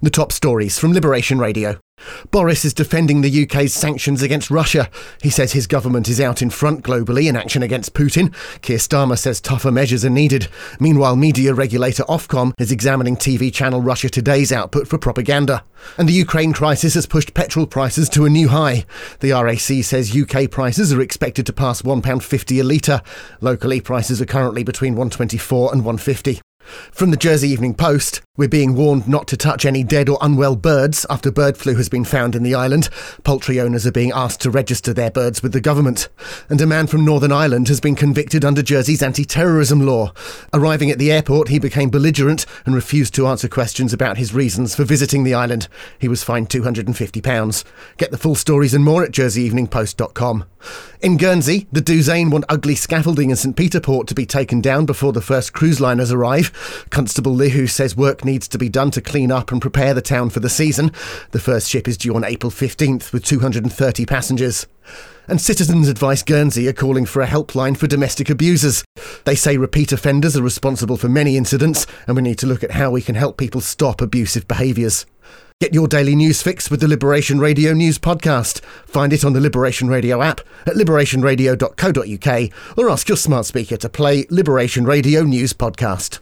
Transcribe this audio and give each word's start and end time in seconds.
The 0.00 0.10
top 0.10 0.30
stories 0.30 0.78
from 0.78 0.92
Liberation 0.92 1.40
Radio. 1.40 1.80
Boris 2.30 2.64
is 2.64 2.72
defending 2.72 3.20
the 3.20 3.42
UK's 3.42 3.74
sanctions 3.74 4.22
against 4.22 4.48
Russia. 4.48 4.88
He 5.22 5.28
says 5.28 5.50
his 5.50 5.66
government 5.66 6.08
is 6.08 6.20
out 6.20 6.40
in 6.40 6.50
front 6.50 6.84
globally 6.84 7.28
in 7.28 7.34
action 7.34 7.64
against 7.64 7.94
Putin. 7.94 8.32
Keir 8.62 8.78
Starmer 8.78 9.18
says 9.18 9.40
tougher 9.40 9.72
measures 9.72 10.04
are 10.04 10.10
needed. 10.10 10.46
Meanwhile, 10.78 11.16
media 11.16 11.52
regulator 11.52 12.04
Ofcom 12.04 12.52
is 12.60 12.70
examining 12.70 13.16
TV 13.16 13.52
channel 13.52 13.80
Russia 13.80 14.08
Today's 14.08 14.52
output 14.52 14.86
for 14.86 14.98
propaganda. 14.98 15.64
And 15.96 16.08
the 16.08 16.12
Ukraine 16.12 16.52
crisis 16.52 16.94
has 16.94 17.06
pushed 17.06 17.34
petrol 17.34 17.66
prices 17.66 18.08
to 18.10 18.24
a 18.24 18.30
new 18.30 18.50
high. 18.50 18.86
The 19.18 19.32
RAC 19.32 19.82
says 19.82 20.16
UK 20.16 20.48
prices 20.48 20.92
are 20.92 21.00
expected 21.00 21.44
to 21.46 21.52
pass 21.52 21.82
£1.50 21.82 22.60
a 22.60 22.62
litre. 22.62 23.02
Locally, 23.40 23.80
prices 23.80 24.22
are 24.22 24.26
currently 24.26 24.62
between 24.62 24.92
124 24.92 25.72
and 25.72 25.84
150. 25.84 26.40
From 26.92 27.10
the 27.10 27.16
Jersey 27.16 27.48
Evening 27.48 27.74
Post, 27.74 28.22
we're 28.36 28.48
being 28.48 28.76
warned 28.76 29.08
not 29.08 29.26
to 29.28 29.36
touch 29.36 29.64
any 29.64 29.82
dead 29.82 30.08
or 30.08 30.16
unwell 30.20 30.54
birds 30.54 31.04
after 31.10 31.32
bird 31.32 31.56
flu 31.56 31.74
has 31.74 31.88
been 31.88 32.04
found 32.04 32.36
in 32.36 32.44
the 32.44 32.54
island. 32.54 32.88
Poultry 33.24 33.60
owners 33.60 33.84
are 33.84 33.92
being 33.92 34.12
asked 34.12 34.40
to 34.42 34.50
register 34.50 34.94
their 34.94 35.10
birds 35.10 35.42
with 35.42 35.52
the 35.52 35.60
government. 35.60 36.08
And 36.48 36.60
a 36.60 36.66
man 36.66 36.86
from 36.86 37.04
Northern 37.04 37.32
Ireland 37.32 37.66
has 37.66 37.80
been 37.80 37.96
convicted 37.96 38.44
under 38.44 38.62
Jersey's 38.62 39.02
anti 39.02 39.24
terrorism 39.24 39.84
law. 39.84 40.12
Arriving 40.52 40.88
at 40.90 40.98
the 40.98 41.10
airport, 41.10 41.48
he 41.48 41.58
became 41.58 41.90
belligerent 41.90 42.46
and 42.64 42.76
refused 42.76 43.12
to 43.16 43.26
answer 43.26 43.48
questions 43.48 43.92
about 43.92 44.18
his 44.18 44.32
reasons 44.32 44.76
for 44.76 44.84
visiting 44.84 45.24
the 45.24 45.34
island. 45.34 45.66
He 45.98 46.06
was 46.06 46.22
fined 46.22 46.48
£250. 46.48 47.64
Get 47.96 48.12
the 48.12 48.18
full 48.18 48.36
stories 48.36 48.72
and 48.72 48.84
more 48.84 49.02
at 49.02 49.10
jerseyeveningpost.com. 49.10 50.44
In 51.00 51.16
Guernsey, 51.16 51.68
the 51.70 51.80
Douzaine 51.80 52.30
want 52.30 52.44
ugly 52.48 52.74
scaffolding 52.74 53.30
in 53.30 53.36
St 53.36 53.56
Peter 53.56 53.80
Port 53.80 54.08
to 54.08 54.14
be 54.14 54.26
taken 54.26 54.60
down 54.60 54.86
before 54.86 55.12
the 55.12 55.20
first 55.20 55.52
cruise 55.52 55.80
liners 55.80 56.10
arrive. 56.10 56.52
Constable 56.90 57.34
Lihou 57.34 57.68
says 57.68 57.96
work 57.96 58.24
needs 58.24 58.48
to 58.48 58.58
be 58.58 58.68
done 58.68 58.90
to 58.92 59.00
clean 59.00 59.30
up 59.30 59.52
and 59.52 59.60
prepare 59.60 59.94
the 59.94 60.02
town 60.02 60.30
for 60.30 60.40
the 60.40 60.48
season. 60.48 60.92
The 61.30 61.40
first 61.40 61.68
ship 61.68 61.88
is 61.88 61.96
due 61.96 62.14
on 62.14 62.24
April 62.24 62.50
15th 62.50 63.12
with 63.12 63.24
230 63.24 64.06
passengers. 64.06 64.66
And 65.26 65.40
Citizens 65.40 65.88
Advice 65.88 66.22
Guernsey 66.22 66.66
are 66.68 66.72
calling 66.72 67.04
for 67.04 67.20
a 67.20 67.26
helpline 67.26 67.76
for 67.76 67.86
domestic 67.86 68.30
abusers. 68.30 68.82
They 69.24 69.34
say 69.34 69.58
repeat 69.58 69.92
offenders 69.92 70.38
are 70.38 70.42
responsible 70.42 70.96
for 70.96 71.10
many 71.10 71.36
incidents, 71.36 71.86
and 72.06 72.16
we 72.16 72.22
need 72.22 72.38
to 72.38 72.46
look 72.46 72.64
at 72.64 72.70
how 72.70 72.90
we 72.90 73.02
can 73.02 73.14
help 73.14 73.36
people 73.36 73.60
stop 73.60 74.00
abusive 74.00 74.48
behaviours. 74.48 75.04
Get 75.60 75.74
your 75.74 75.88
daily 75.88 76.14
news 76.14 76.40
fix 76.40 76.70
with 76.70 76.80
the 76.80 76.86
Liberation 76.86 77.40
Radio 77.40 77.74
News 77.74 77.98
Podcast. 77.98 78.60
Find 78.86 79.12
it 79.12 79.24
on 79.24 79.32
the 79.32 79.40
Liberation 79.40 79.88
Radio 79.88 80.22
app 80.22 80.40
at 80.66 80.76
liberationradio.co.uk 80.76 82.78
or 82.78 82.88
ask 82.88 83.08
your 83.08 83.16
smart 83.16 83.44
speaker 83.44 83.76
to 83.76 83.88
play 83.88 84.24
Liberation 84.30 84.84
Radio 84.84 85.24
News 85.24 85.52
Podcast. 85.52 86.20